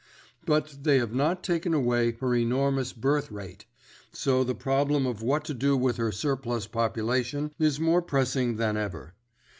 [0.47, 3.67] But they have not taken away her enormous birth rate,
[4.11, 8.77] so the problem of what to do with her surplus population is more pressing than
[8.77, 9.13] ever.